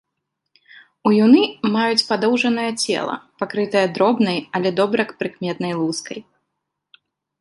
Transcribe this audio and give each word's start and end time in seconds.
Уюны 1.09 1.43
маюць 1.75 2.07
падоўжанае 2.09 2.67
цела, 2.85 3.15
пакрытае 3.43 3.83
дробнай, 3.99 4.37
але 4.61 4.69
добра 4.81 5.01
прыкметнай 5.21 5.73
лускай. 5.83 6.19